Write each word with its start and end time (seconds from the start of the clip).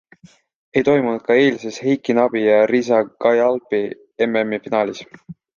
Ei 0.79 0.81
toimunud 0.87 1.23
ka 1.27 1.35
eilses 1.41 1.77
Heiki 1.87 2.17
Nabi 2.21 2.43
ja 2.45 2.57
Riza 2.73 3.05
Kayaalpi 3.27 3.83
MM-finaalis. 4.31 5.07